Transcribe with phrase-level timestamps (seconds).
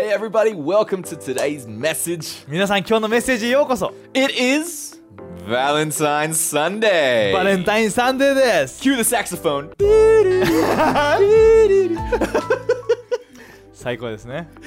[0.00, 2.44] Hey everybody, welcome to today's message.
[2.48, 5.00] 皆さん今日のメッセージへようこそ It is
[5.46, 7.32] Valentine's Sunday.
[7.32, 9.70] バレンタインサンデーです Cue the saxophone.
[13.72, 14.48] 最高ですね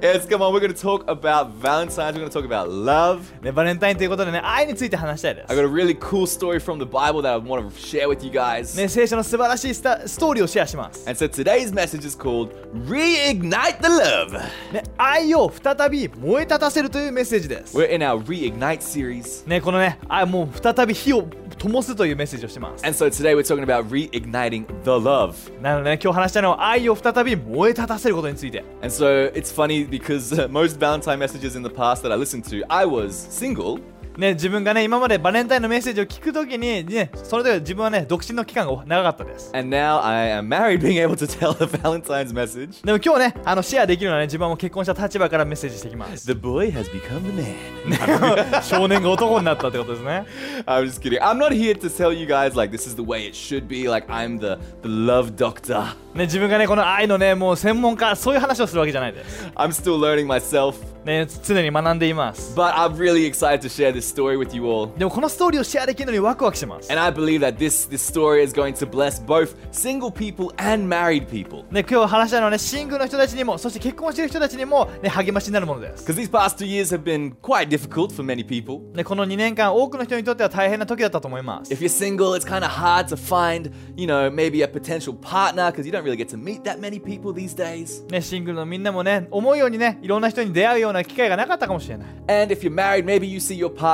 [0.00, 2.16] Yes, come on, we're going to talk about Valentine's.
[2.16, 3.20] We're going to talk about love.
[3.42, 7.70] ねバレンタインということでね愛について話したいで I す got a really cool story from the Bible that I want to
[7.78, 8.76] share with you guys.
[8.76, 12.50] ね聖書の素晴らしいスタストーリーをシェアします、 And so today's message is called
[12.88, 14.32] Reignite the Love.
[14.72, 19.46] ね、愛を再び燃え立たせるというメッセージです We're in our Reignite series.
[19.48, 25.34] ねこのね愛もう再び火を灯すというメッセージをしてます And so today we're talking about reigniting the love.
[25.62, 32.15] なので、ね、今日話したいのは愛を再び燃え立たせることについて And so it's funny because uh, most Valentine messages in the past that I
[32.15, 33.79] listened to, I was single.
[34.17, 42.85] ね、自分がね今までバレンタインのメッセージを聞くときに、ね、それで自分はね独身の期間が長かったです And now I am married, being able to tell a Valentine's message.
[42.85, 47.41] でも今日ねあのシェアできるのはね自分はもう結婚した立場からメッセージしていきます The boy has become the
[47.87, 48.61] man.
[48.61, 50.25] 少年が男になったってことですね
[50.65, 51.21] I'm just kidding.
[51.21, 53.87] I'm not here to tell you guys like this is the way it should be.
[53.87, 55.95] Like I'm the the love doctor.
[56.13, 60.75] ね自分がねこの愛のねもう専門家そういう話をするわけじゃないです I'm still learning myself.
[61.05, 64.89] ね常に学んでいます But I'm really excited to share this story with you all.
[64.97, 70.51] でもこのストーリーをシェアできるのにワクワクしてます And I believe that this this story is going to bless both single people
[70.57, 71.63] and married people.
[71.71, 78.79] ね今日話したいのはねシングルの人たちにもそして結婚している人たちにもね励ましになるものです Because these past two years have been quite difficult for many people.
[78.95, 85.13] ねこの2年間多くの人にとっては大変な時だったと思います If you're single, it's kind of hard to find, you know, maybe a potential
[85.13, 88.05] partner because you don't really get to meet that many people these days.
[88.11, 93.90] ねシングルのみんなもね思うようにねいろんな人に出会うような機会がなかったかもしれない And if you're married, maybe you see your partner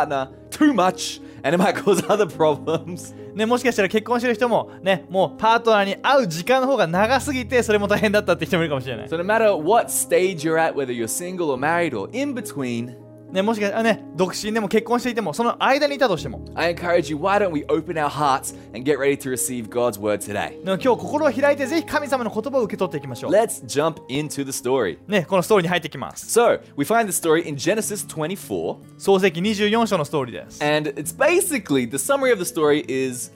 [0.49, 3.15] too much and it might cause other problems.
[3.35, 12.95] ね、もしかしたら結婚してる人もねもうパートナーに会う時間の方が長すぎてそれも大変だったって人もいるかもしれない、So, no matter what stage you're at, whether you're single or married or in between,
[13.31, 19.67] ね、もしかしたらね独身でも結婚していてもその間にいたとしても I encourage you why don't we open our hearts and get ready to receive
[19.67, 20.61] God's word today?
[20.63, 24.97] 今日心を開いてぜひ神様の言葉を受け取っていきましょう Let's jump into the story.
[25.07, 32.31] ねこのストーリーに入っていきます So, we find the story in Genesis 24, 創世記24章のストーリーです and it's basically the summary
[32.31, 33.31] of the story is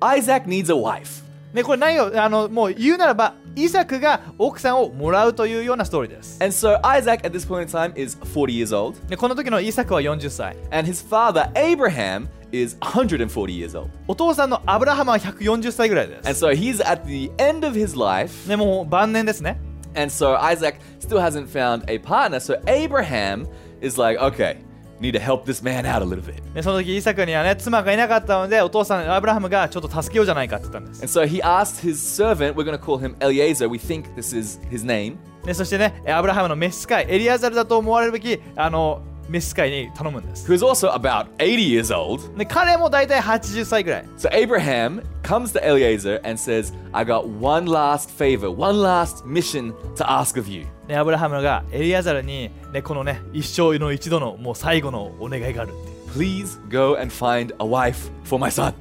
[0.00, 1.27] Isaac needs a wife.
[1.53, 10.89] ねこれ何をあのもう言うならばイサクが奥さんをもらうというようなストーリーです And so Isaac at this point in time is 40 years old, でこの時のイサクは40歳 and
[10.89, 13.89] his father Abraham is 140 years old.
[14.07, 19.59] お父さんのアブラハムは140歳ぐらいで And す so he's at the end of his life, ねもう晩年ですね
[19.95, 22.39] and so Isaac still hasn't found a partner.
[22.39, 23.47] So Abraham
[23.81, 24.57] is like, okay,
[25.00, 26.42] Need to help this man out a little bit.
[26.54, 34.14] でその時イサクにはね妻がいなかったのでお父さんアブラハムがちょっと助けようじゃないかって言ったんです And so he asked his servant, we're going to call him Eliezer, we think
[34.14, 35.16] this is his name.
[35.44, 42.37] でそしてねアブラハムの召使いエリアザルだと思われるべきあの召使いに頼むんです who's also about 80 years old.
[42.37, 49.25] で彼も大体80歳ぐらい So Abraham comes to Eliezer and says, I got one last favor, one last
[49.25, 50.65] mission to ask of you.
[50.87, 58.73] でアブラハムがエリアザルに、ね、このね一生の一度のもう最後のお願いがあるって Please go and find a wife for my son.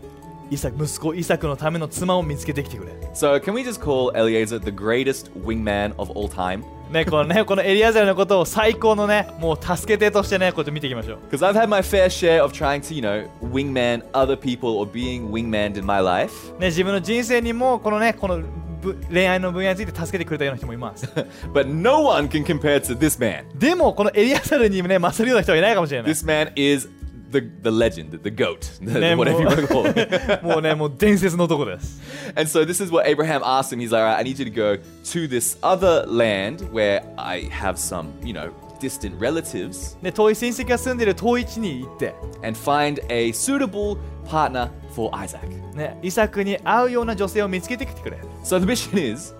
[0.50, 6.62] イサク息子イサクのための妻を見つけてきてくれ So can we just call Eliezer the greatest wingman of all time?
[6.91, 14.69] ねこのねこのエリアザルのことを最高のねもう助け手としてねこうやって見ていきましょう Because I've had my fair share of trying to, you know, wingman other people
[14.77, 16.31] or being wingmaned in my life.
[16.59, 18.41] ね自分の人生にもこのねこの
[18.81, 21.05] ぶ恋愛の分野について助けてくれたような人もいます
[21.53, 23.45] But no one can compare to this man.
[23.57, 26.87] でもこのエリアザルにね勝るような人はいないかもしれない This man is
[27.30, 30.42] the, the legend, the goat, the- Ne, whatever you mo- want to call it.
[30.44, 32.00] もうねもう伝説の男です
[32.36, 33.80] And so this is what Abraham asked him.
[33.80, 34.76] He's like, all right, I need you to go
[35.12, 38.50] to this other land where I have some, you know,
[38.80, 43.96] distant relatives で遠い親戚が住んでいる遠い地に行って、 and find a suitable
[44.26, 45.40] partner for Isaac.
[45.74, 49.34] ね、イサクに会うような女性を見つけてきてくれ、 So the mission is,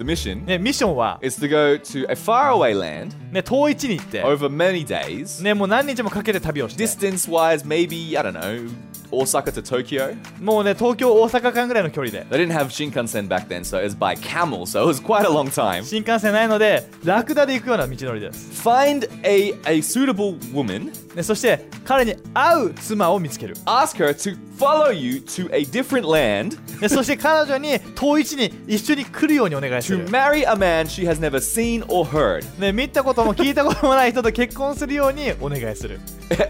[0.00, 5.42] the mission ね、ミッションは、 is to go to a faraway land ね、遠い地に行って、 over many days.
[5.42, 8.70] ね、もう何日もかけて旅をして Distance wise, maybe, I don't know,
[9.11, 10.15] Osaka to Tokyo.
[10.41, 14.99] もうね東京大阪間ぐらいの距離で They didn't have Shinkansen back then, so it was by camel, so it was
[15.01, 15.83] quite a long time.
[15.83, 26.57] 新幹線ないのでラクダで行くような道のりです、Find a, a suitable woman, ね、そして彼に会う妻を見つける ask her to follow you to a different land
[26.79, 32.45] でそして彼女に遠い地に一緒に来るようにお願いす to る marry a man she has never seen or heard.
[32.59, 35.99] ね、見たことも聞いたこともない人と結婚するようにお願いする。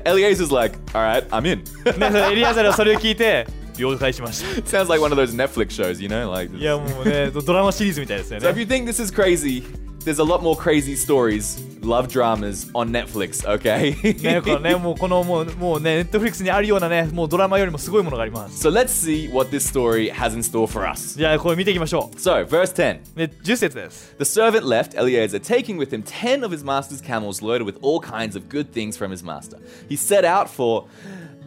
[0.06, 1.63] Eliezer's like, all right, I'm in.
[1.98, 3.47] ね、それエリアザルはそれを聞いて、
[3.79, 6.31] 了解しました Sounds like one of those Netflix shows, you know?
[6.31, 9.62] Like, いやもうねドドラマシリーズみたいですよ so if ね you think this is crazy,
[10.05, 13.94] there's a lot more crazy stories, love dramas on Netflix, okay?
[14.23, 21.19] ねだからねもうこのもうもうねネットフリックスにあるようなねもうドラマよりもすごいものがあります so let's see what this story has in store for us.
[21.19, 23.00] じゃあこれ見ていきましょ So, verse 10.
[23.15, 27.77] うね10節です The servant left Eleazar, taking with him ten of his master's camels loaded with
[27.83, 29.59] all kinds of good things from his master.
[29.91, 30.87] He set out for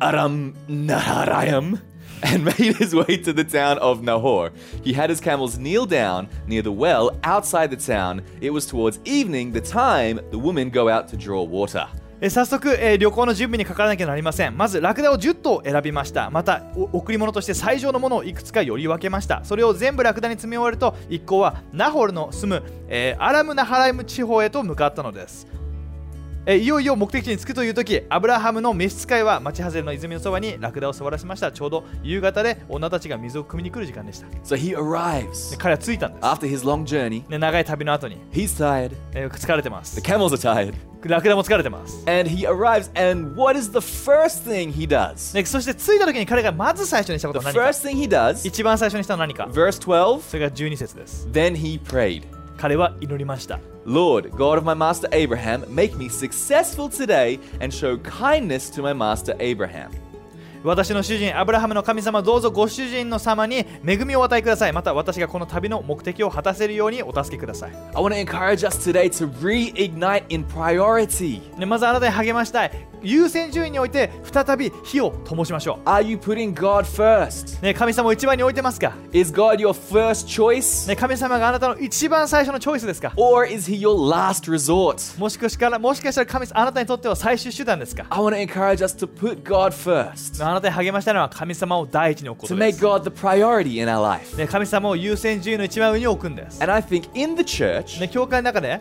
[0.01, 1.81] Aram Naharaim
[2.23, 4.53] and made his way to the town of Nahor.
[4.83, 8.23] He had his camels kneel down near the well outside the town.
[8.41, 11.89] It was towards evening, the time the women go out to draw water.
[12.21, 25.47] え早速、えー旅行の準備にかからなきゃなりませんまずラクダを10頭選びましたまたお贈り物として最上のものをいくつかより分けましたそれを全部ラクダに積み終わると一行はナホルの住む、えーアラムナハライム地方へと向かったのです
[26.47, 37.27] えーいよいよ目的地に着くという時アブラハムの召使いは町外れの泉のそばにラクダを座らせましたちょうど夕方で女たちが水を汲みに来る時間でしたで So he arrives 彼は着いたんです after his long journey.
[37.29, 40.75] で長い旅の後に、He's tired, えー疲れてます the camels are tired,
[41.09, 42.91] ラクダも疲れてます and he arrives.
[42.95, 45.33] And what is the first thing he does?
[45.35, 50.21] でそして着いた時に彼がまず最初にしたこと The は何か first thing he does, 一番最初にしたのは何か verse 12.
[50.21, 51.27] それが12節です。
[51.33, 52.25] Then he prayed,
[52.57, 53.61] 彼は祈りました。
[53.87, 59.37] Lord, God of my master Abraham, make me successful today and show kindness to my master
[59.39, 59.91] Abraham.
[60.65, 64.73] 私の主人、アブラハムの神様、どうぞご主人の様に恵みをお与えください。
[64.73, 67.71] また私がこの旅の目的を果たせるようにお助けください。
[67.71, 71.59] I want to encourage us today to reignite in priority.
[71.59, 72.71] でまずあなたに励ましたい。
[73.05, 77.59] 優先順位において再び火を灯しましょ Are you putting God first?
[77.61, 77.63] う。
[77.63, 80.89] ね、神様を一番に置いてますか、Is God your first choice?
[80.89, 85.19] ね、神様があなたの一番最初のチョイスですか Or is he your last resort?
[85.21, 92.85] もしかしたらもしかしたら神様あなたにとっては最終手段ですか I want to encourage us to put God first, あなたに励ましたいのは神様を第一に置くこ to とで make す。
[92.85, 94.37] God the priority in our life.
[94.37, 96.63] ね、神様を優先順位の一番上に置くんです。
[96.63, 98.81] And I think in the church, ね、教会の中で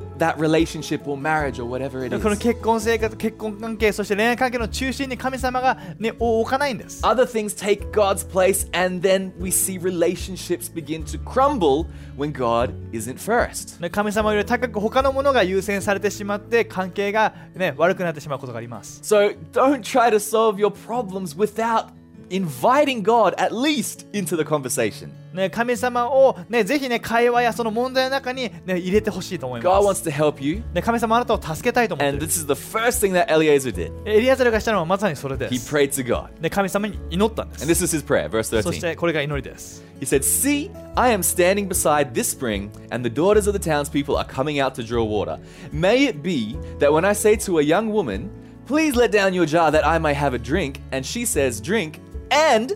[0.20, 2.40] that relationship or marriage or whatever it でこの is.
[2.40, 7.04] 結婚生活、結婚関係、そして恋愛関係の中心に神様が、ね、を置かないんです。
[7.04, 12.72] Other things take God's place, and then we see relationships begin to crumble when God
[12.92, 13.80] isn't first.
[13.80, 19.00] ね神様より高く他のものが優先されてしまって関係が、ね、悪くなってしまうことがあります。
[19.02, 21.88] So don't try to solve your problems without
[22.30, 25.10] inviting God at least into the conversation.
[25.32, 30.08] ね、神様を、ね、ぜひね、会話やその問題の中に、ね、入れてほしいと思い God ま wants す。
[30.08, 33.92] to help you, ね、神様あなたを助けたいと思って and る this is the first thing that Eliezer did.
[34.06, 35.72] エリアザルがしたのはまさにそれで He す。
[35.72, 36.28] prayed to God.
[36.40, 37.84] ね、神様に祈ったんで And す。
[37.84, 38.80] this is his prayer, verse そし 13.
[38.80, 39.84] てこれが祈りです。
[40.00, 44.16] He said, See, I am standing beside this spring, and the daughters of the townspeople
[44.16, 45.38] are coming out to draw water.
[45.70, 48.30] May it be that when I say to a young woman,
[48.66, 52.00] Please let down your jar that I may have a drink, and she says, Drink,
[52.31, 52.75] and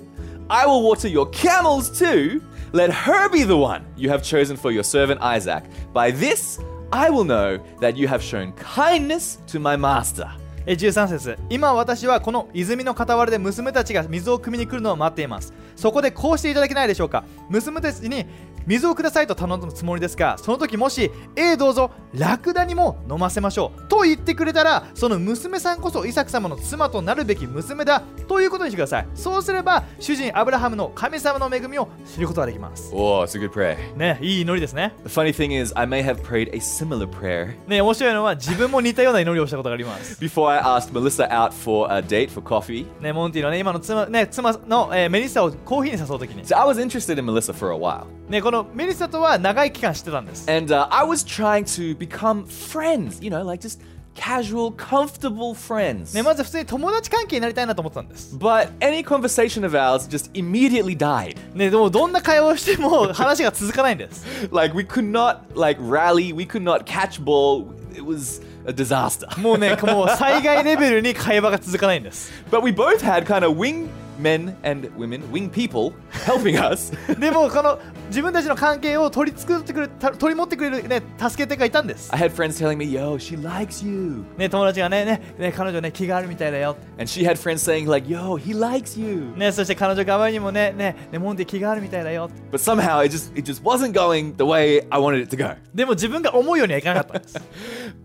[0.50, 4.72] I will water your camels too, let her be the one you have chosen for
[4.72, 5.64] your servant Isaac.
[5.94, 6.60] By this
[6.92, 10.30] I will know that you have shown kindness to my master.
[10.68, 18.26] え13節今私はこの泉の傍らで娘たちが水を汲みに来るのを待っていますそこでこうしていただけないでしょうか娘たちに
[18.66, 33.96] 水をくださいと頼むつもりですがその時もしええどうぞラクダにも飲ませましょうと言ってくれたらその娘さんこそイサク様の妻となるべき娘だということにしてくださいそうすれば主人アブラハムの神様の恵みを知ることができます Oh, it's a good prayer.
[33.96, 40.60] ねいい祈りですね The funny thing is, I may have prayed a similar prayer ね面白いのは自分も似たような祈りをしたことがあります before I
[40.62, 42.86] asked Melissa out for a date for coffee.
[43.02, 48.06] ねモンティのね今の妻,、ね、妻の、えーメリッサをコーヒーに誘う時に So I was interested in Melissa for a while.
[48.30, 50.49] ね、このメリッサとは長い期間知ってたんです。
[50.49, 53.81] And uh, I was trying to become friends, you know, like just
[54.15, 56.15] casual, comfortable friends.
[56.15, 58.37] ね、まず普通に友達関係になりたいなと思ってたんです。
[58.37, 61.37] But any conversation of ours just immediately died.
[61.55, 64.25] ね、でもどんな会話をしても 話が続かないんです。
[64.53, 67.67] Like we could not like rally, we could not catch ball.
[67.93, 69.41] It was a disaster.
[69.41, 72.31] もうね、もう災害レベルに会話が続かないんです。
[72.49, 73.89] But we both had kind of wing
[74.21, 75.93] men and women, wing people
[76.27, 76.93] helping us.
[77.19, 82.11] でもこの自分たちの関係を取り作ってくれた取り持ってくれるね助け手がいたんです。
[82.13, 86.77] I had friends telling me, "Yo, she likes you." ね、友達がねねね彼女ね気があるみたいだよ。
[86.99, 92.31] And she had friends saying like, "Yo, he likes you." ね、そして彼女側にもねねねモンティ気があるみたいだよ。
[92.53, 95.57] But somehow it just it just wasn't going the way I wanted it to go.
[95.75, 97.41] でも自分が思うようにはいかなかったんです。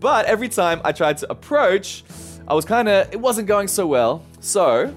[0.00, 2.04] But every time I tried to approach
[2.48, 4.20] I was kind of, it wasn't going so well.
[4.40, 4.92] So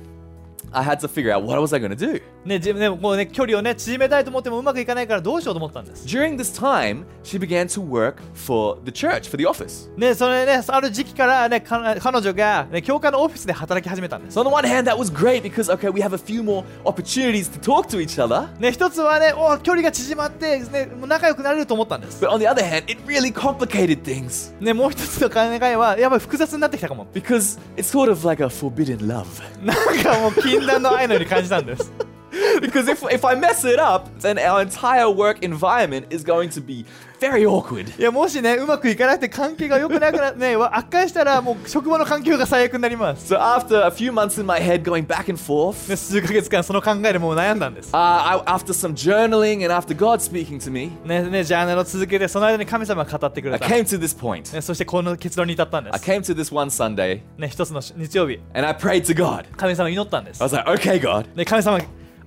[0.74, 2.20] I had to figure out what was I going to do.
[2.44, 6.06] ね、自分ね、もうね、距離をね、縮めたいと思ってもうまくいかないからどうしようと思ったんです。
[6.06, 9.90] During this time, she began to work for the church, for the office.
[9.96, 14.38] ね、それね、ある時期からね、か彼女が、ね、教会のオフィスで働き始めたんです。
[14.38, 17.48] So on the one hand, that was great because, okay, we have a few more opportunities
[17.50, 18.48] to talk to each other.
[18.60, 22.22] ね、一つはね、お距離が縮まって、ね、仲良くなれると思ったんです。
[22.22, 27.06] But on the other hand, it really complicated things ね、もう一つの考えは、やっぱり複雑になってきたかも。
[27.14, 29.24] because it's sort of like a forbidden love.
[29.64, 31.90] なんかもう禁断の愛のように感じたんです。
[32.61, 36.61] because if, if I mess it up, then our entire work environment is going to
[36.61, 36.85] be
[37.19, 37.99] very awkward.
[37.99, 43.33] いや、もしね、うまくいかなくて関係が良くなくなね、悪化したらもう職場の環境が最悪になります。
[43.33, 47.91] So after a few months in my head going back and forth, ね、数ヶ月間その考えでもう悩んだんです。
[47.93, 53.65] uh, I, after some journaling and after God speaking to me, ね、ね、ジャーナルを続けて、その間に神様が語ってく I れた。
[53.65, 54.53] came to this point.
[54.53, 56.05] ね、そしてこの結論に至ったんで I す。
[56.05, 59.45] came to this one Sunday ね、一つの日曜日、 and I prayed to God.
[59.57, 61.79] 神様に祈ったんです I。was like, okay, God, ね、神様、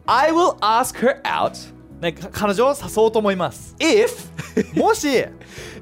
[0.06, 3.76] I will ask her out ね、か彼女を誘おうと思います。
[3.78, 4.10] if
[4.76, 5.08] もし、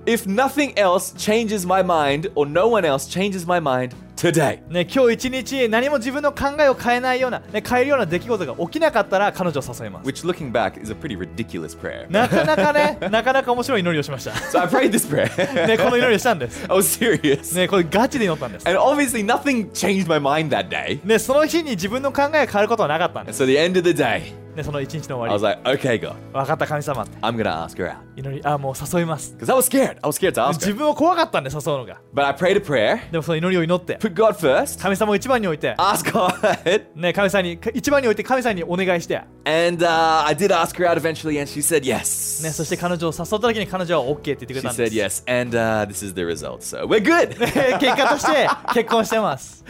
[0.05, 3.95] if nothing else changes my mind or no one else changes my mind
[4.26, 4.60] today.
[4.68, 10.08] ね、今日一日何も自分の考えを変えないような、ね、変えるような出来事が起きなかったら彼女を誘います。
[10.08, 12.10] Which, looking back, is a pretty ridiculous prayer.
[12.10, 14.32] なかなかね、なかなか面白い祈りをしました。
[14.32, 15.68] So I prayed this prayer.
[15.68, 16.66] ね、この祈りをしたんです。
[16.70, 17.56] I was serious.
[17.56, 18.68] ね、これガチで祈ったんです。
[18.68, 21.00] And obviously, nothing changed my mind that day.
[21.06, 23.44] ね、その日に自分の考えが変わることはなかったんです。
[23.44, 25.62] so, the end of the day, ね、その一日の I 終 was わり。
[25.66, 27.06] like, okay, God, 分かった神様。
[27.22, 27.98] I'm gonna ask her out.
[28.16, 29.36] 祈り、あ、もう誘います。
[29.38, 29.98] Because I was scared.
[30.02, 30.76] I was scared to ask 自 her.
[30.76, 31.98] 分を怖かったんで誘うのが。
[32.14, 36.85] But I prayed a prayer, でもその祈りを祈って、put God first, 神様を一番に置いて、 ask God.
[36.95, 42.43] ね、神様に、一番に置いて神様にお願いして、 And uh, I did ask her out eventually, and she said yes.
[42.43, 45.25] ね、そして彼女を誘った時に彼女は OK って言ってくれ She たんで said す。
[45.27, 45.41] yes.
[45.41, 46.61] And uh, this is the result.
[46.61, 47.37] So we're good.
[47.79, 49.65] 結果として結婚してます。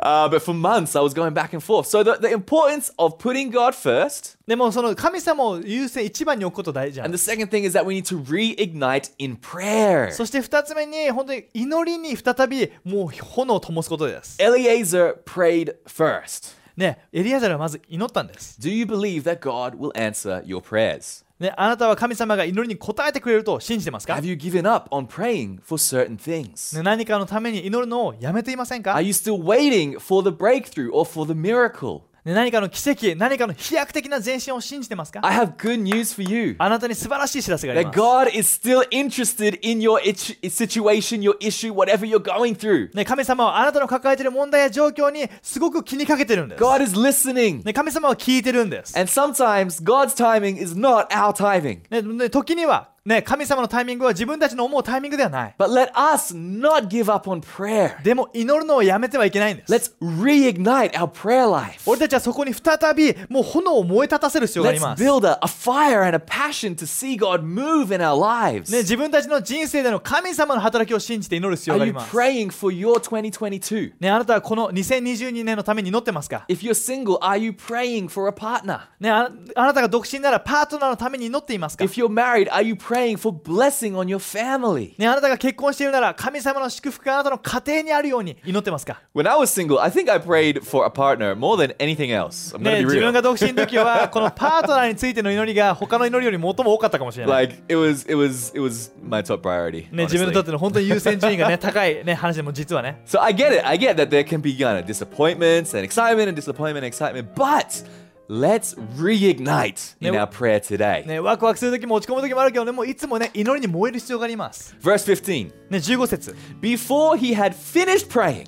[0.00, 1.86] uh, but for months, I was going back and forth.
[1.86, 4.36] So the, the importance of putting God first.
[4.51, 7.23] でもその神様を優先一番に置くこと大事じゃ And ん the。
[7.23, 10.11] second thing is that we need to reignite in prayer.
[10.11, 14.37] そして二つ目に本当に祈りに再びもう炎を灯すことです。
[14.41, 16.57] Eliezer prayed first.
[16.75, 18.59] ね、エリアザルはまず祈ったんです。
[18.59, 21.23] Do you believe that God will answer your prayers?
[21.39, 26.75] ね、あなたは神様が祈りに応えてくれると信じてますか、Have you given up on praying for certain things?
[26.75, 32.01] ね、何かのために祈るのをやめていませんか Are、you still waiting for the breakthrough or for the miracle?
[32.23, 36.55] ね、何かの奇跡、何かの飛躍的な前進を信じてますか I have good news for you.
[36.59, 37.99] あなたに素晴らしい知らせがあり That ます。
[37.99, 42.95] God is still interested in your itch- situation, your issue, whatever you're going through.
[42.95, 46.63] ね、神様はあなたの抱えている問題や状況にすごく気にかけてるんです。
[46.63, 47.63] God is listening.
[47.65, 48.95] ね、神様は聞いてるんです。
[48.95, 51.79] And sometimes God's timing is not our timing.
[51.89, 55.55] ね、ね時には、ね、神様のタイミングは自分たちの思うタイミングではない。
[55.57, 57.99] But let us not give up on prayer.
[58.03, 59.73] でも祈るのをやめてはいけないんです。
[59.73, 61.81] Let's reignite our prayer life.
[61.89, 65.03] 俺たちはそこに再びもう炎を燃え立たせる必要があり Let's ます。
[65.03, 68.71] build a, a fire and a passion to see God move in our lives.
[68.71, 72.15] ね、自分たちの人生での神様の働きを信じて祈る必要 Are があ you ります。
[72.15, 73.93] praying for your 2022?
[73.99, 78.81] ね、あなたはこの2022年のために祈ってますか If you're single, are you praying for a partner?
[78.99, 84.93] ねあ、あなたが独身ならパートナーのために祈っていますか If you're married, are you praying for blessing on your family?
[84.97, 92.11] ね、あなたが結婚しているなら神様の祝福があなたの家庭にあるように祈ってますか When I was single, I think I prayed for a partner more than anything
[92.11, 92.55] else.
[92.55, 93.11] I'm ね、gonna be 自分 real.
[93.13, 97.47] が独身の時はこのパートナーについての祈りが他の祈りより最も多かったかもしれない。
[97.47, 99.91] Like it was, it was, it was my top priority.
[99.91, 100.45] ね、自分にとっ honestly.
[100.45, 103.67] ての本当に優先順位がね高いね話でも実はね So I get it.
[103.67, 107.33] I get that there can be kind of disappointments and excitement and disappointment and excitement,
[107.35, 107.83] but
[108.30, 111.06] let's reignite in Now- our prayer today.
[111.06, 114.74] ねワクワクする時も落ち込む時もあるけどねもういつもね祈りに燃える必要があります。
[114.82, 115.52] Verse 15.
[115.70, 118.46] ね15節 Before he had finished praying,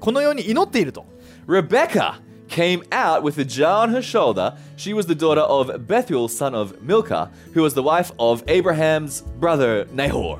[0.00, 1.04] このように祈っていると。
[1.46, 2.14] Rebecca
[2.48, 4.54] came out with a jar on her shoulder.
[4.76, 9.22] She was the daughter of Bethuel, son of Milcah, who was the wife of Abraham's
[9.38, 10.38] brother Nahor.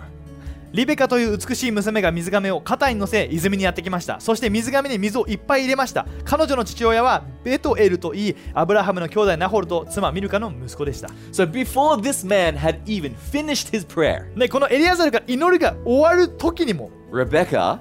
[0.76, 4.20] リベカという美しい娘が水亀を肩に乗せ泉にやってきました。
[4.20, 6.06] そして水亀に水をいっぱい入れました。
[6.26, 11.08] 彼女の父親はベトエルといいアブラハムの兄弟ナホルと妻ミルカの息子でした。
[11.32, 17.80] So before this man had even finished his prayer, ねこのエリアザルが祈りが終わる時にも Rebecca,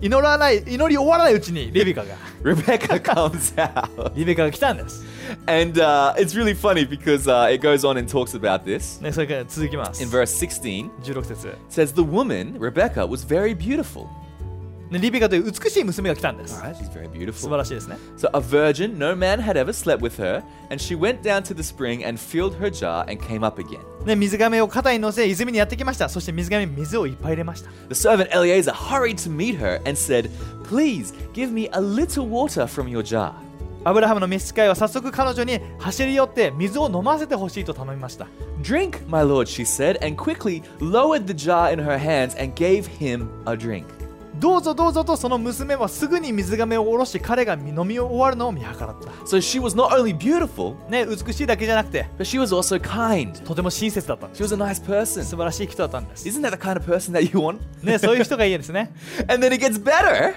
[0.00, 4.12] 祈らない祈り終わらないうちにリベカが Rebecca comes out.
[4.14, 5.04] リベカが来たんです、
[5.46, 9.00] And uh, it's really funny because uh, it goes on and talks about this.
[9.02, 14.08] ね、それから続きます In verse 16, 16節 it says, The woman, Rebecca, was very beautiful.
[14.90, 17.50] ねリベカという美しい娘が来たんです All right, she's very 素 beautiful.
[17.50, 21.42] 晴らしいですね So, a virgin, no man had ever slept with her, and she went down
[21.42, 23.80] to the spring and filled her jar and came up again.
[24.04, 30.30] ね水亀を肩に乗せ泉にやってきましたそして水亀に水をいっぱい入れました The servant Eleazar hurried to meet her and said,
[30.68, 33.32] Please give me a little water from your jar.
[33.86, 38.26] アブラハムの召使いは早速彼女に走り寄って水を飲ませてほしいと頼みました
[38.62, 42.86] Drink, my lord, she said, and quickly lowered the jar in her hands and gave
[42.86, 43.84] him a drink.
[44.39, 53.43] どうぞどうぞとその娘はすぐに水亀を下ろし彼が飲み終わるのを見計らった So she was not only beautiful, ね美しいだけじゃなくて but she was also kind.
[53.43, 55.23] とても親切だった She was a nice person.
[55.23, 57.59] 素晴らしい人だったんです Isn't that the kind of person that you want?
[57.83, 58.91] ねそういう人がいいですね
[59.27, 60.35] And then it gets better.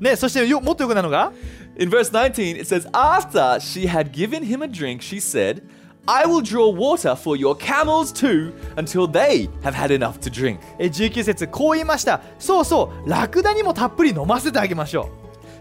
[0.00, 1.32] ねそしてよもっとよくなるのが
[1.78, 5.62] In verse 19, it says, After she had given him a drink, she said,
[6.07, 10.59] I will draw water for your camels too until they have had enough to drink.
[10.79, 15.09] え19節こう言いましたそうそうラクダにもたっぷり飲ませてあげましょ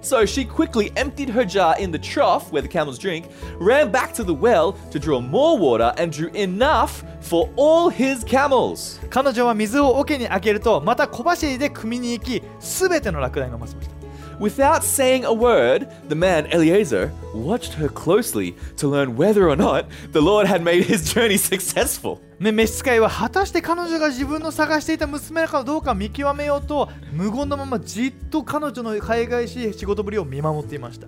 [0.03, 3.27] So she quickly emptied her jar in the trough where the camels drink,
[3.59, 8.25] ran back to the well to draw more water, and drew enough for all his
[8.25, 9.05] camels.
[9.05, 14.00] う彼女は水を桶に開けるとまた小走りで汲みに行き全てのラクダに飲ませました
[14.42, 19.86] Without saying a word, the man Eleazar watched her closely to learn whether or not
[20.14, 22.18] the Lord had made his journey successful.
[22.40, 31.06] ね、召使いは果たして彼女が自分の探していた娘かどうか見極めようと無言のままじっと彼女の海外しい仕事ぶりを見守っていました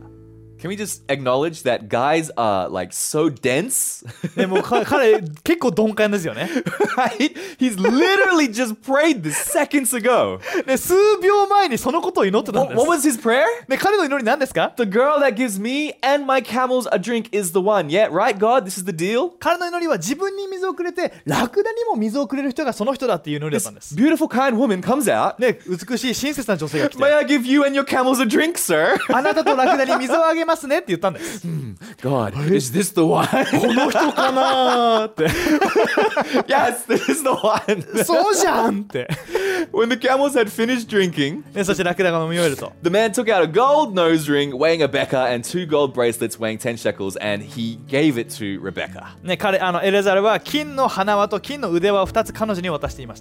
[0.62, 4.04] Can we just acknowledge that guys are like so dense?
[4.36, 6.50] ね、もうか彼結構鈍感ですよね
[6.96, 7.32] right?
[7.60, 10.40] He's literally just prayed this seconds ago.
[10.66, 13.44] ね数秒前にそのことを祈ってたん What, です what was his prayer?
[13.68, 17.88] ね、彼の祈り何ですか The girl that gives me and my camels a drink is the one.
[17.88, 18.64] Yeah, right, God?
[18.64, 19.30] This is the deal?
[19.38, 25.40] 彼の祈りは自分に水をくれてラクダにも水をくれる人がその人だっていう祈りだったんです Beautiful, kind woman comes out.
[25.40, 28.98] ね、美しい親切な女性が来 May て I give you and your camels a drink, sir?
[29.14, 31.47] あなたとラクダに水をあげます ますねって言ったんです。
[31.47, 33.27] うん、God, is this the one?
[33.27, 35.25] この人かなって。
[36.47, 37.81] yes, this is the one!
[38.05, 39.07] そうじゃんって。
[39.71, 44.87] When the camels had finished drinking, the man took out a gold nose ring weighing a
[44.87, 49.07] beka and two gold bracelets weighing 10 shekels and he gave it to Rebecca.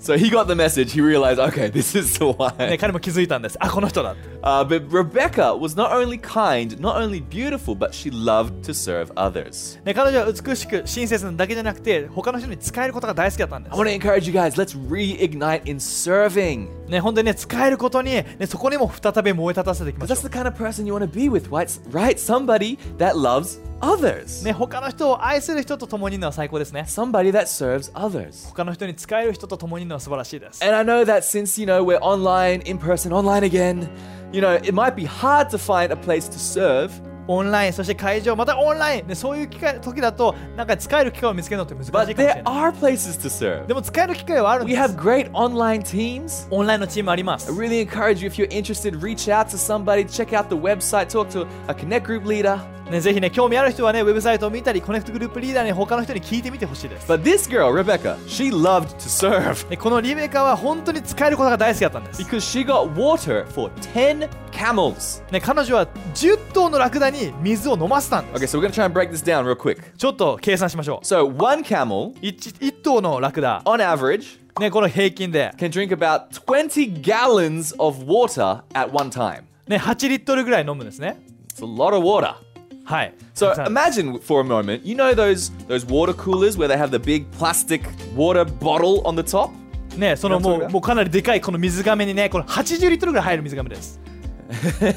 [0.02, 2.52] So he got the message, he realized, okay, this is the one.
[2.58, 3.56] ね、彼も気づいたんです。
[3.60, 4.14] あ、この人だ。
[4.42, 9.83] Uh, but Rebecca was not only kind, not only beautiful, but she loved to serve others.
[9.83, 16.69] ね、彼女は美しく親切なだけじゃなくて他の人に使えることが大好きだったんで I す want to encourage you guys, let's reignite in serving.
[16.89, 21.67] ね、本当にね使えることに、ね、そこにも再び燃え立たせていきま But しょ that's the kind of person you want to be with, right?
[21.91, 22.17] Right?
[22.17, 24.41] Somebody that loves others.
[24.41, 28.49] う、ね、他の人を愛する人と共にいるのは最高ですね Somebody that serves others.
[28.49, 33.87] 他の人に使える人と共にいるのは素晴らしいです And I know that since, you know, we're online, in person, online again,
[34.31, 36.91] you know, it might be hard to find a place to serve.
[37.29, 43.29] オンラインそして会場またオンライン、ね、そういう機会時だとなんか使える機会を見つけるのって難しいかも But しれな there い are places to
[43.63, 43.65] serve.
[43.67, 46.47] でも使える機会はあるん We です have great online teams.
[46.51, 50.55] オンラインのチームあります I really encourage you if you're interested, reach out to somebody, check out the
[50.55, 52.59] website, talk to a Connect Group leader.
[52.92, 57.10] ね、ぜひね、興味ある人はね、ウェブサイトを見たり、コネクトグループリーダーに他の人に聞いてみてほしいです。
[57.10, 62.22] But this girl, Rebecca, she loved to serve でこのリベカは本当に使えることが大好きだったんです。
[62.22, 65.22] because she got water for 10 camels.
[65.32, 68.58] ね、彼女は10頭のラクダに水を飲ませたんで Okay, す。
[68.58, 69.82] so we're to try and break this down real quick.
[69.96, 71.06] ちょっと計算しましょう。
[71.06, 79.44] So, one camel, 1, 1頭のラクダ、on average, ね、この平均で、can drink about 20 gallons of water at one time.
[79.66, 81.16] ね、8リットルぐらい飲むんですね。
[81.54, 82.34] It's a lot of water.
[82.83, 83.13] はい。
[83.35, 86.89] So たくさん imagine for a moment, you know those those water coolers where they have
[86.89, 87.81] the big plastic
[88.15, 89.51] water bottle on the top?
[89.97, 93.99] ね、そのもうなんとかもうかなりでかいこの水がめにね、この80リットルぐらい入る水がめです。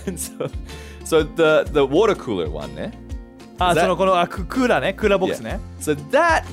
[0.07, 0.51] and so,
[1.05, 2.93] so the the water cooler one there.
[3.59, 5.59] あ、 Is that- そのこのあククーラーね、クーラーボックスね。
[5.81, 6.45] So that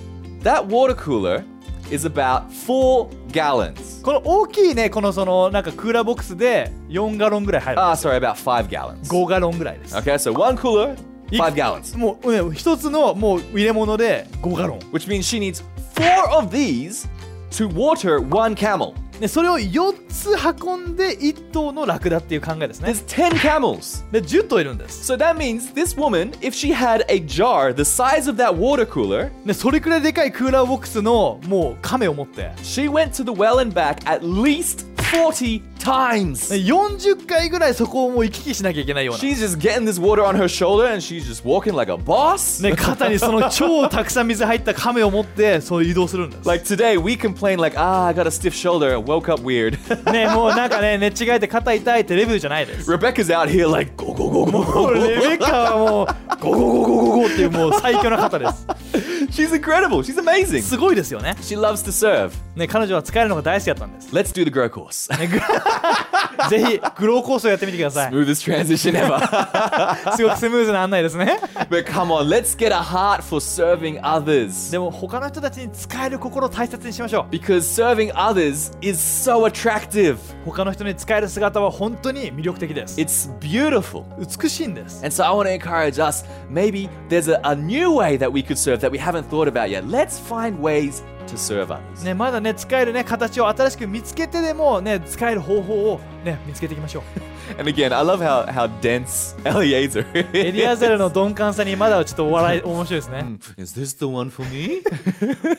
[0.43, 1.43] that water cooler
[1.91, 4.01] is about four gallons.
[4.01, 7.81] この大きいね、このそのなんかクーラーボックスで4ガロンぐらい入る。
[7.81, 9.01] Ah, sorry, about five gallons.
[9.09, 9.95] 5ガロンぐらいです。
[9.95, 10.97] Okay, so one cooler, い
[11.38, 14.78] five gallons, もう、ね、一つのもう入れ物で5ガロン。
[14.92, 15.62] which means she needs
[15.94, 17.08] four of these
[17.50, 18.94] to water one camel.
[19.20, 24.10] でそれを4つ運んで1頭のラクダっていう考えですね There's 10 camels.
[24.10, 28.52] で10頭いるんです So that means this woman, if she had a jar the size of that
[28.52, 36.50] water cooler, でそれくらいでかいクーラーボックスのもう亀を持って she went to the well and back at least 40 times.
[36.54, 41.96] 40回ぐらいそこをもう行き来しなきゃいけないような She's just getting this water on her shoulder and she's just walking like a
[41.96, 42.62] boss.
[42.62, 49.76] ね、肩にその超たくさん水入った亀を持ってそう移動するんです Like today, we complain like, ah, I got a stiff shoulder, woke up weird.
[50.10, 54.86] ねもうなんかね寝違えて肩痛いってレベルじゃないです Rebecca's out here like, go, go, go, go, も go.
[54.88, 56.06] うレベッカはもう
[56.40, 58.66] ゴゴゴゴゴゴっていうもう最強な方です
[59.31, 60.01] She's incredible.
[60.03, 60.61] She's amazing.
[60.61, 62.31] すごいですよね She loves to serve.
[62.55, 65.11] ね彼女は使えるのが大好きだったんです Let's do the grow course.
[66.31, 70.15] ね ぐぜひグローコースをやってみてください Smoothest transition ever.
[70.15, 74.71] す ごくスムーズな案内ですね but come on, let's get a heart for serving others.
[74.71, 80.17] でも他の人たちに使える心を大切にしましょう Because serving others is so attractive.
[80.45, 84.03] 他の人に使える姿は本当に魅力的です It's beautiful.
[84.17, 88.31] 美しいんです And so I want to encourage us maybe there's a, a new way that
[88.31, 89.85] we could serve that we haven't thought about yet.
[89.87, 92.04] Let's find ways to serve others.
[92.04, 100.80] ね、まだね使えるね形を新しく見つけてでもね使える方法をね見つけていきましょう And again, I love how, how dense Eliezer エリア is.
[100.80, 103.24] ゼルの鈍感さにまだちょっとお笑い面白いですね
[103.58, 104.82] Is this the one for me?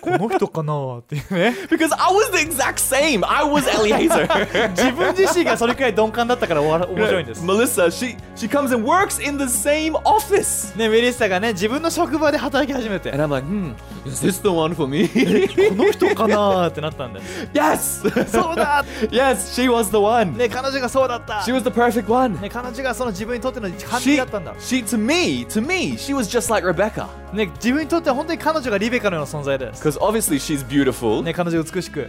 [0.02, 3.24] この人かなっていうね because I was the exact same.
[3.28, 4.28] I was Eliezer.
[4.72, 10.76] 自分自身がそれくらい鈍感だったからお笑面白いんです Melissa, she she comes and works in the same office.
[10.78, 13.74] ねメリッサがね自分の職場で働き始めて And I'm like, hmm,
[14.06, 15.08] is this the one for me?
[15.10, 17.20] この人かなってなったんで
[17.54, 18.10] yes!
[18.30, 20.38] そうだ yes, she was the one.
[20.38, 22.40] ね彼女がそうだった She was the perfect one.
[22.42, 27.08] ね彼女がその自分にとっての完 She, 璧だったんだ she to me, to me, she was just like Rebecca.
[27.34, 31.22] ね自分にとっては本当に彼女がリベカのような存在です Because obviously she's beautiful.
[31.24, 32.08] ね彼女美しく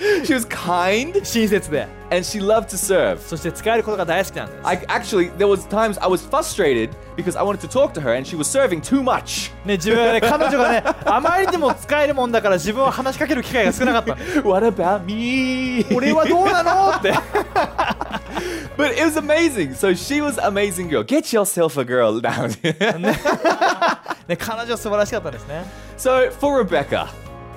[0.25, 3.17] She was kind 親切で and she loved to serve.
[3.19, 8.01] そして使えることが大好きなんです I actually there was times I was frustrated because I wanted to talk to
[8.01, 9.51] her and she was serving too much.
[9.65, 15.85] ね自分はね彼女がねあまりにも使えるもんだから自分は話しかける機会が少なかった の what about me?
[15.95, 17.13] 俺はどうなのって
[18.77, 19.73] But it was amazing.
[19.75, 21.03] So she was amazing girl.
[21.05, 22.47] Get yourself a girl now.
[24.27, 25.63] ね彼女は素晴らしかったですね
[25.97, 27.07] so for Rebecca,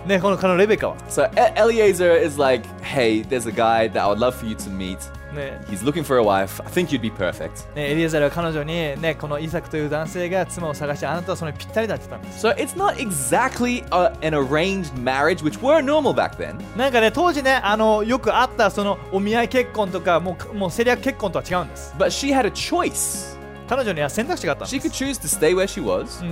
[0.07, 4.47] ねこの彼のレベカは so E- Eliezer is like, hey, there's a guy that I would love for
[4.47, 4.99] you to meet.
[5.35, 6.63] ね He's looking for a wife.
[6.65, 7.67] I think you'd be perfect.
[7.77, 16.57] ねエリアザルは彼女にねこのイサクという男性が妻を探してあなたはそれにぴったりだって言ったんです So it's not exactly a, an arranged marriage, which were normal back then.
[16.79, 23.32] なんかね当時ねあのよくあったそのお見合い結婚とかもうもうセリア結婚とは違うんです But she had a choice.
[23.68, 24.66] 彼女には選択肢があった。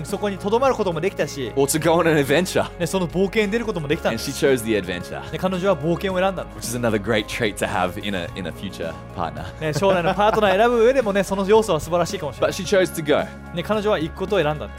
[0.03, 1.51] そこにとどまることもできたし、
[2.83, 2.99] そ。
[5.37, 6.47] 彼女は冒険を選んだん。
[9.73, 12.53] 将来のパートナーを選ぶ上でも、ね、その要素は素晴らしいかもしれない。
[13.55, 14.69] ね、彼女は行くことを選んだ。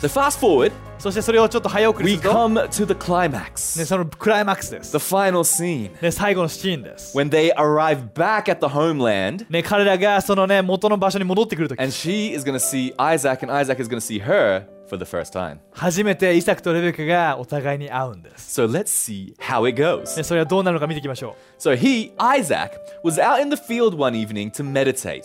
[0.99, 4.05] そしてそれをちょっと早送り、ね、その。
[9.51, 11.81] ね、彼らがその、ね、元の場所に戻ってくるとき。
[12.52, 15.60] going to see Isaac, and Isaac is going to see her for the first time.
[15.72, 20.18] 初めてイサクとレベカがお互いに会うんです、 So let's see how it goes.
[20.18, 22.72] ね、それはどうなるのか見ていきましょ So he, Isaac,
[23.04, 25.24] was out in the field one evening to meditate.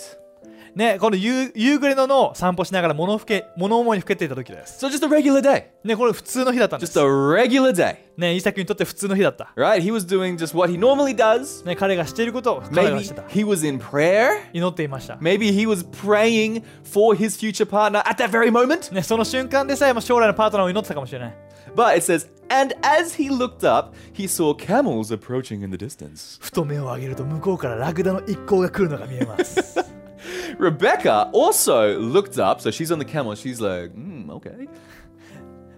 [0.78, 9.82] うねこの夕夕暮れの野を散歩しながら物ふけ物思いにふけていた時です So just a regular day, ねこれ普通の日だったんで just す a regular day, ねイサクにとって普通の日だった right?
[9.82, 11.66] He was doing just what he normally does.
[11.66, 14.30] ね彼がしていることを彼が Maybe してた he was in prayer.
[14.54, 18.94] 祈っていました Maybe he was praying for his future partner at that very moment.
[18.94, 21.36] ねその瞬間でさえも将来のパートナーを祈ってたかもしれない
[21.76, 26.40] But it says, and as he looked up, he saw camels approaching in the distance.
[26.42, 29.98] ふと目を上げると向こうからラクダの一行が来るのが見えます
[30.59, 33.35] Rebecca also looked up, so she's on the camel.
[33.35, 34.69] She's like, hmm, okay.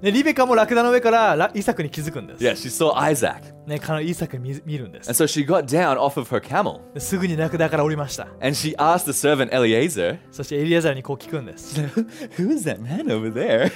[0.04, 3.54] ねリベカもラクダの上からライサクに気づくんです、 Yeah, she saw Isaac.
[3.66, 9.12] ね彼イサク見見るんです And so she got down off of her camel ですぐにラクダから降りました and she asked the
[9.12, 13.72] servant Eliezer, そしてエリアザルにこう聞くんです Who is that man over there?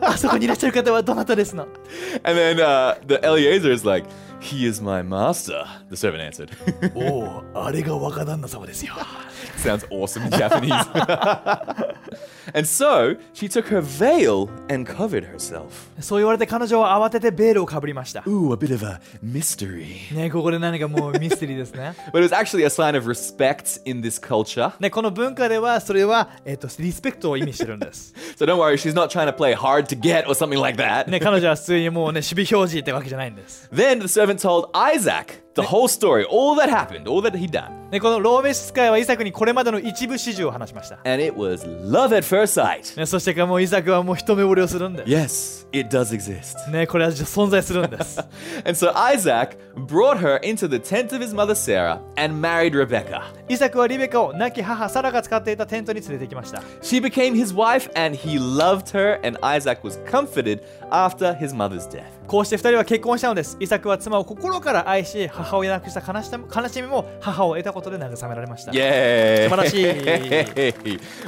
[0.00, 1.66] あそこにいらっしゃる方はどなたですの
[2.22, 4.08] and then uh, the Eliezer is like,
[4.40, 6.50] He is my master, the servant answered.
[6.94, 8.92] お おあれが若旦那様ですよ
[9.56, 10.84] Sounds awesome in Japanese.
[12.54, 15.88] and so she took her veil and covered herself.
[16.00, 20.14] そう言われて彼女は慌ててベールをかぶりました Ooh, a bit of a mystery.
[20.14, 24.72] ねここで何かもうミステリーですね But it was actually a sign of respect in this culture.
[24.80, 30.76] ねこの文化ではそれは、えっとリスペクトを意味してるんです So don't worry, she's not trying to play hard to get or something like
[30.82, 31.08] that.
[31.10, 37.52] ね彼女は普通にもうね守備表示ってわけじゃないんです Then the servant told Isaac, The whole story, all that happened, all that he'd
[37.52, 37.84] done.
[37.92, 40.96] ね、このローメス使いはイサクにこれまでの一部始終を話しました。
[41.04, 42.98] And it was love at first sight.
[42.98, 46.68] ね、そしてかもうイサクはもう一目惚れをするんで Yes, it does exist.
[46.72, 48.18] ね、これは存在するんです。
[48.64, 53.22] And so Isaac brought her into the tent of his mother Sarah and married Rebekah.
[53.48, 56.62] イサクはリベカを亡き母サラが使っていたテントに連れてきました。
[56.82, 61.86] She became his wife and he loved her, and Isaac was comforted after his mother's
[61.88, 62.02] death.
[62.29, 63.57] こうして2人は結婚したのです。
[63.59, 68.71] イサクは妻を心から愛し、母を亡くした悲し悲しみも母を得たことで慰められました。
[68.71, 69.85] 素晴らしい。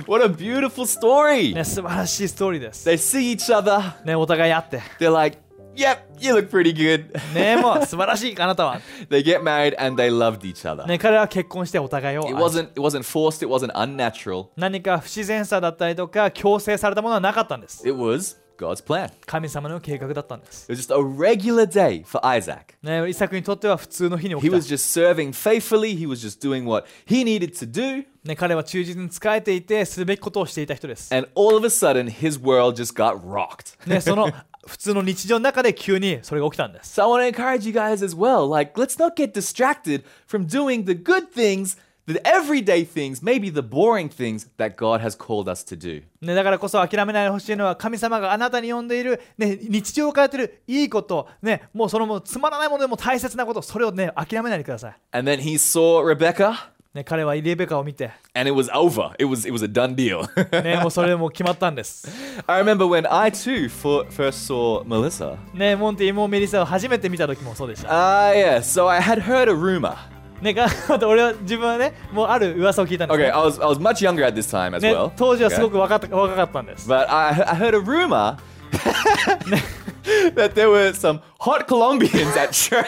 [0.08, 1.56] what a beautiful story!
[1.56, 2.88] ね、素晴らしいストーリーです。
[2.88, 4.80] They see each other, ね、お互い会って。
[5.00, 5.40] they're like,
[5.76, 7.12] yep, you look pretty good.
[7.34, 8.80] ね、もう素晴らしい、あなたは。
[9.10, 10.86] they get married and they loved each other.
[10.86, 14.50] ね、彼らは結婚してお互いを愛 It し wasn't it wasn't forced, it wasn't unnatural.
[14.56, 19.11] 何か不自然さだったりとか強制されたものはなかったんです It was God's plan.
[19.27, 22.75] 神様の計画だったんです It was just a regular day for Isaac.
[22.83, 27.71] ね、イサクにとっては普通の日に起 He きた was just serving faithfully, he was just doing what he needed to
[27.71, 33.89] do, ね、彼は忠実に仕えていてするべきことをしていた人です、 and all of a sudden his world just got rocked.
[33.89, 34.33] ね、その
[34.67, 38.51] 普通の日常の中で急にそれが起きたんです So I want to encourage you guys as well.
[38.51, 41.77] Like, let's not get distracted from doing the good things,
[42.11, 46.05] the everyday things, maybe the boring things that God has called us to do.
[46.21, 56.55] ね、だからこそ諦めないでほしいのは神様があなたに呼んでいる、ね、日常からやってるいいこと、ね、もうそのもうつまらないものでも大切なことそれをね諦めないでください、 And then he saw Rebecca,
[56.95, 59.11] ね、彼はリベカを見て、 and it was over.
[59.19, 60.63] It was it was a done deal.
[60.63, 62.09] ね、もうそれでもう決まったんです
[62.47, 65.37] I remember when I too for, first saw Melissa.
[65.55, 68.59] ね、モンティもメリサを初めて見た時もそうでした Ah, yeah.
[68.59, 69.97] So I had heard a rumor.
[70.41, 70.67] ね、が
[71.09, 75.11] 俺は自分はね、もうある噂を聞いたんです、 Okay, ね I was I was much younger at this time as ね well.
[75.17, 75.71] 当時はすご Okay?
[75.71, 76.89] く若かった若かったんです。
[76.89, 78.37] But I, I heard a rumor
[80.35, 82.85] that there were some hot Colombians at church.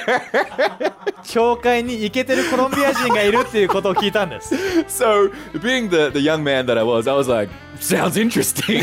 [1.25, 4.55] 教会にイケてるコロンビア人がいるっていうことを聞いたんです。
[4.89, 8.83] so, being the, the young man that I was, I was like, sounds interesting.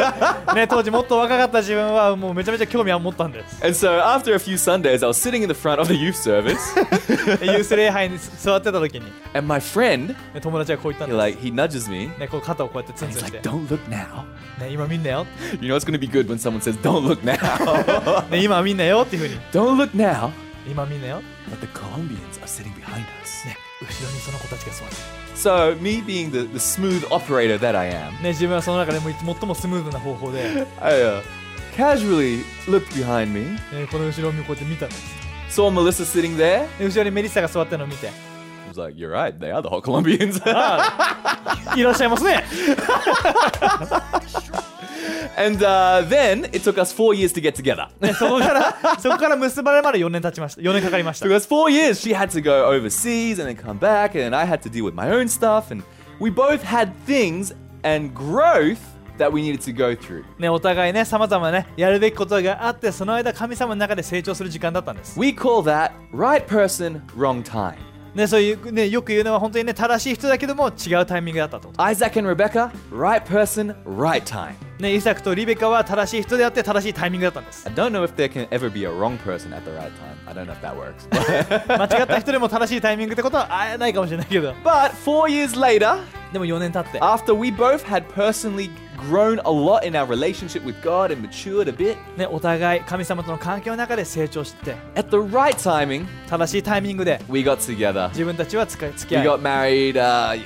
[0.53, 3.63] ね、当時もっと若かった自分はもうめちゃめちゃ興味を持ったんです。
[3.63, 6.13] and so, after a few Sundays, I was sitting in the front of the youth
[6.13, 6.57] service,
[7.39, 11.17] でユース礼拝に座ってた時に、 and my friend, ね、友達がこう言ったん he です。
[11.17, 12.09] like he nudges me.
[12.19, 14.23] ね、こう肩をこうやってツン He's ツンし like, て、 "Don't look now."
[14.59, 15.25] ね、今見んなよ。
[15.61, 19.91] You know it's gonna be good when someone says, "Don't look now." ね、今見んなよっていうふうに、 Don't look
[19.91, 20.31] now.
[20.68, 21.22] 今見んなよ。
[21.50, 23.46] But the Colombians are sitting behind us.
[23.46, 24.94] ね、後ろにその子たちが座って
[25.34, 28.22] So, me being the, the smooth operator that I am, る。
[28.22, 31.22] ね、自分はその中でも最もスムーズな方法で、ね、I uh,
[31.74, 35.20] casually looked behind me, この後ろをこうやって見たんです。
[35.50, 36.66] saw Melissa sitting there.
[36.78, 38.12] で後ろにメリッサが座ってるのを見て、I
[38.72, 39.38] was like, "You're right.
[39.38, 40.40] They are the hot Colombians."
[41.76, 42.44] いらっしゃいますね。
[45.37, 47.87] and uh, then it took us four years to get together.
[47.99, 50.61] ね そこから、そこから結ばれるまで4年経ちました。
[50.61, 51.25] 4年かかりました。
[51.25, 54.45] Because four years she had to go overseas and then come back, and then I
[54.45, 55.83] had to deal with my own stuff, and
[56.19, 58.79] we both had things and growth
[59.17, 60.23] that we needed to go through.
[60.39, 65.19] ね、お互いね、さまざまね、やるべきことがあって、その間、神様の中で成長する時間だったんです。
[65.19, 67.75] We call that right person, wrong time.
[68.15, 71.67] ね、そういう、ね、よく言うのは本当にね、正しい人だけども違うタイミングだったと。
[71.73, 74.53] Isaac and Rebecca, right person, right time.
[74.79, 77.67] ね、イサクとリベカは正しい人であって正しいタイミングだったんです。
[77.67, 80.15] I don't know if there can ever be a wrong person at the right time.
[80.27, 81.09] I don't know if that works.
[81.67, 85.97] 間違った人でも正しいタイミングってことはあないかもしれないけど、 but four years later,
[86.31, 91.21] でも4年経って、 after we both had personally grown a lot in our relationship with God and
[91.21, 98.09] matured a bit, ね、お互い神様との関係の中で成長して、 at the right timing, 正しいタイミングで we got together.
[98.09, 100.41] 自分たちはつか付き We 合 got married uh,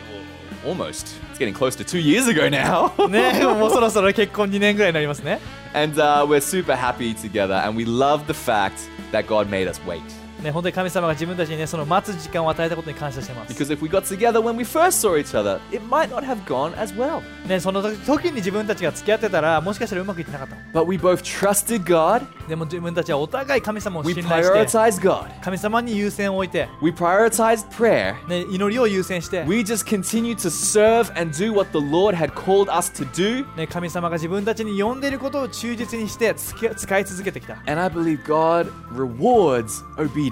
[0.65, 1.19] almost.
[1.31, 2.91] It's getting close to two years ago now.
[3.07, 3.11] い。
[3.11, 5.39] ね、もうそろそろ結婚2年ぐらいになりますね。
[5.73, 9.79] and uh, we're super happy together, and we love the fact that God made us
[9.85, 10.01] wait.
[10.43, 13.53] ね、本当に神様が自分たちにね、その待つ時間を与えたことに感謝してます。
[13.53, 16.43] Because if we got together when we first saw each other, it might not have
[16.45, 17.21] gone as well.
[17.45, 20.85] ね、その時時に自分たちが付き合ってたら、もしかしたらうまくいってなかったの。
[20.85, 28.15] But we both trusted God, でも自分たちはお互い神様を we 信頼して、 prioritized God, 神様に優先を置いて、 we prioritized prayer.
[28.29, 33.05] ね、祈りを優先して、 We just continued to serve and do what the Lord had called us to
[33.11, 33.45] do.
[33.57, 37.55] ね、神様が自分たちに呼んでいることを忠実にしてつけ使い続けてきた。
[37.67, 40.29] And I believe God rewards obedience.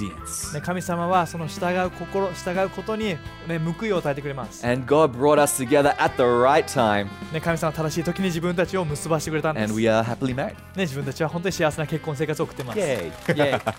[0.54, 4.66] ね、神様はその従う心、従うことに、ね、報いを与えてくれます。
[4.66, 9.64] And God brought us together at the right time, ね、神様は正しい時に自分たちを結ばしてくれたんです。
[9.64, 10.56] and ね、 we are happily married.
[10.76, 12.80] 自分たちは本当に幸せな結婚生活を送ってます。
[12.80, 13.08] Yay.
[13.08, 13.62] イェイ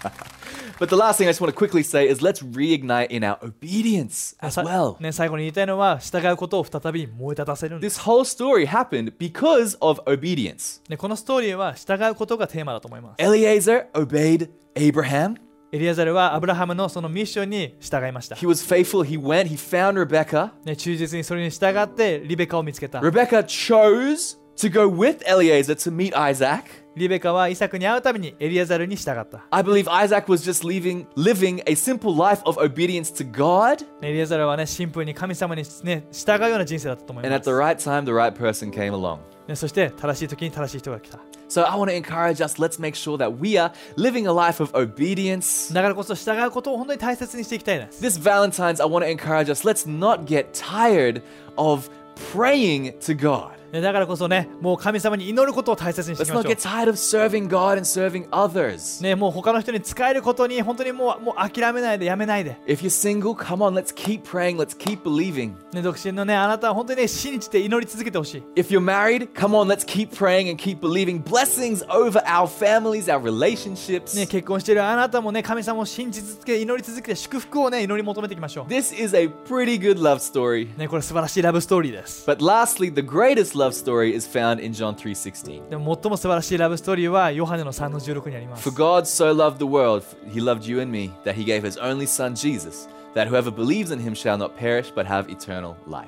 [0.79, 3.37] But the last thing I just want to quickly say is let's reignite in our
[3.43, 4.97] obedience as さ well.
[5.03, 7.99] ね、最後に言いたいのは、従うことを再び燃え立たせるんです。
[7.99, 10.81] This whole story happened because of obedience.
[10.89, 13.23] ね、このストーリーは従うことがテーマだと思います。
[13.23, 15.42] Eliezer obeyed Abraham.
[15.73, 19.05] エリアザルはアブラハムのそのミッションに従いました、 He was faithful.
[19.05, 20.53] He went, he found Rebecca.
[20.65, 26.63] ね、忠実にそれに従ってリベカを見つけた Rebecca chose to go with Eliezer to meet Isaac.
[26.97, 33.85] リベカはイサクに会うためにエリアザルに従った、 I believe Isaac was just leaving, living a simple life of obedience to God.
[34.01, 39.19] ねエリアザルはねシンプルに神様に、ね、従うような人生だったと思い And ま at す the、right time, the right person came along.
[39.47, 44.33] ね、そして正しい時に正しい人が来た So I want to encourage us, let's make sure that we are living a
[44.33, 45.73] life of obedience.
[45.73, 51.23] だからこそ従うことを本当に大切にしていきたいです This Valentine's, I want to encourage us, let's not get tired
[51.57, 51.89] of
[52.33, 53.53] praying to God.
[53.74, 59.02] ねだからこそねもう神様に祈ることを大切にしてい Let's きま not しょ get tired of serving God and serving others.
[59.02, 65.54] うねもう他の人に使えることに本当にもうもう諦めないでやめないで If you're single, come on, let's keep praying, let's keep believing.
[65.74, 68.44] ね、独身のね、あなたは本当にね、信じて祈り続けてほしい。
[68.56, 73.20] If you're married, come on, let's keep praying and keep believing blessings over our families, our
[73.20, 74.16] relationships.
[74.16, 80.74] ね、結婚しているあなたもね、神様を信じ続け、祈り続けて、祝福をね、祈り求めていきましょ This is a pretty good love story.
[80.76, 80.80] う。
[80.80, 82.30] ね、これ素晴らしいラブストーリーです。
[82.30, 85.69] But lastly, the greatest love story is found in John 3:16.
[85.69, 91.79] でも最も素晴らしいラブストーリーは、ヨハネの3の16にあります For。God so loved the world, he loved you and me, that he gave his
[91.81, 96.07] only son Jesus, that whoever believes in him shall not perish but have eternal life.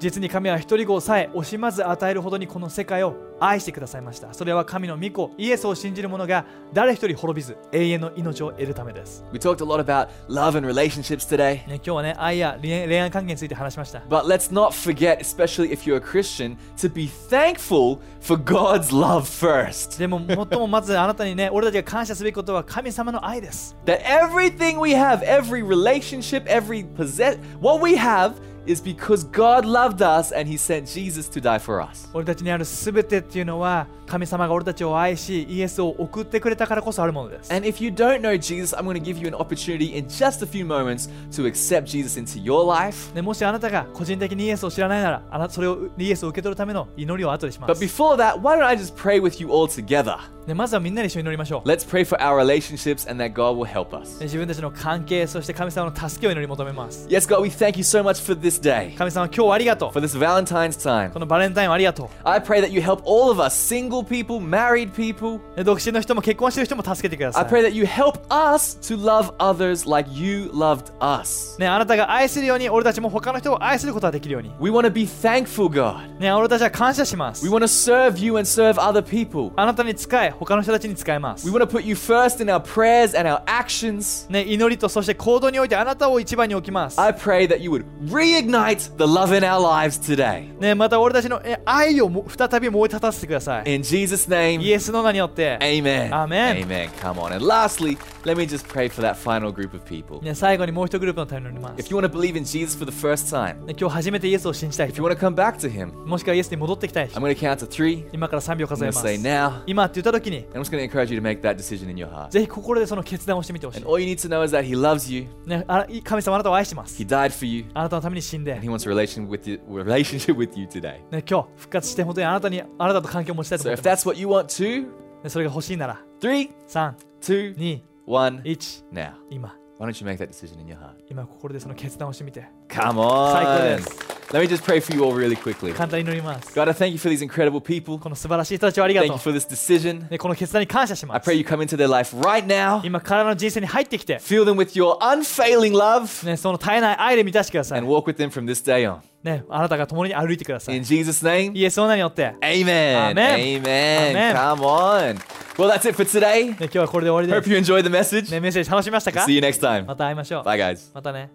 [0.00, 4.32] 実に神は一人子をさえ惜しまず与えるほどにこの世界を愛してくださいました。
[4.32, 9.24] それは神の御子、イエスを信じる者が誰一人滅びず、永遠の命を得るためです。
[9.32, 11.66] We talked a lot about love and relationships today.
[11.68, 14.00] ね、今日はね、愛や恋愛関係について話しました。
[14.08, 19.98] But let's not forget, especially if you're a Christian, to be thankful for God's love first.
[19.98, 23.76] でも、最もまずあなたにね、俺たちが感謝すべきことは神様の愛です。
[23.86, 28.34] That everything we have, every relationship, every possess, what we have
[28.65, 32.09] is because God loved us and He sent Jesus to die for us.
[32.13, 37.53] 俺たちにあるすべてっていうのは神様が俺たちを愛しイエスを送ってくれたからこそあるものです。
[37.53, 40.43] And if you don't know Jesus, I'm going to give you an opportunity in just
[40.43, 43.13] a few moments to accept Jesus into your life.
[43.15, 47.83] ね、もしあなたが個人的にイエスを知らないならあなそれをイエスを受け取るための祈りを後でしま But す。
[47.83, 50.17] before that, why don't I just pray with you all together?
[50.47, 51.67] ね、まずはみんなで一緒に祈りましょう。
[51.67, 54.19] Let's pray for our relationships and that God will help us.
[54.19, 57.07] ね自分たちの関係そして神様の助けを祈り求めます。
[57.07, 59.91] Yes, God, we thank you so much for this day, 神様今日はありがとう。
[59.91, 61.11] for this Valentine's time.
[61.11, 65.35] このバレンタインはありがと I pray that you help all of us, single people, married people.
[65.35, 65.57] う。
[65.57, 67.47] ね独身の人も結婚してる人も助けてくださ I い。
[67.47, 71.59] pray that you help us to love others like you loved us.
[71.59, 74.51] ね、あなたが愛するように俺たちも他の人を愛することができるように。
[74.59, 76.17] We want to be thankful, God.
[76.19, 77.45] ね、俺たちは感謝します。
[77.45, 79.51] We want to serve you and serve other people.
[79.55, 81.45] あなたに使え、 他の人たちに使えます。
[81.49, 84.29] We want to put you first in our prayers and our actions.
[84.31, 86.99] ね、祈りとそして行動においてあなたを一番に置きます。
[86.99, 90.57] I pray that you would reignite the love in our lives today.
[90.59, 93.73] ね、また俺たちのえ愛をも再び燃え立たせてください。
[93.73, 96.09] In Jesus' name, イエスの名によって、 amen.
[96.11, 96.65] Amen.
[96.65, 96.89] Amen.
[96.99, 97.33] Come on.
[97.33, 100.21] And lastly, let me just pray for that final group of people.
[100.21, 101.81] ね、最後にもう一グループのために祈ります。
[101.81, 105.09] If you want to believe in Jesus for the first time, ね、今日初めてイエスを信じたい if 人 you
[105.09, 108.05] want to come back to Him, もしくはイエスに戻ってきたい人 I'm going to count to three.
[108.11, 109.61] 今から3秒 I'm 数え going to ます say now.
[109.65, 112.08] 今って言った時 に And I'm just going to encourage you to make that decision in your
[112.10, 112.28] heart.
[112.30, 117.30] ぜひ心でその決断をしてみてほし And い、all you need to know is that He loves you, ね、あら神様あなたを愛してます He died
[117.30, 121.00] for you, あなたのために死んで、and He wants a relation with you, relationship with you today.
[121.10, 124.82] ね、今日復活して本当にあなたにあなたと関係を持ちたいと So 思 if ってます that's what you want to,
[125.24, 129.12] ねそれが欲しいなら three, 3、two, 2、one, 1 now.
[129.30, 130.94] 今 Why don't you make that decision in your heart?
[131.10, 133.76] 今心でその決断をしてみて Come 最高 on.
[133.76, 135.73] です Let me just pray for you all really quickly.
[135.73, 137.97] 簡単に祈ります God, I thank you for these incredible people.
[137.97, 140.07] この素晴らしい人たちをありが Thank と you う for this decision.
[140.07, 142.81] ね、この決断に感謝し I ます pray you come into their life right now.
[142.85, 148.99] 今体の人生に入ってきて、 Fill them with your unfailing love ね、その絶えない愛で満たしてください and、walk with them from this day on.
[149.23, 153.13] ね、あなたが共に歩いてください In Jesus' name, イエスの名によって、ね、 amen.
[153.15, 153.61] Amen.
[153.63, 154.13] Amen.
[154.13, 154.35] Amen.
[154.35, 155.17] Come on.
[155.57, 156.49] Well, that's it for today.
[156.55, 158.27] 今日はこれで終わり Hope で you enjoyed the message.
[158.27, 159.85] す、ね、メッセージ楽しみましたか See you next time.
[159.87, 160.91] また会いましょう Bye, guys.
[160.93, 161.31] またね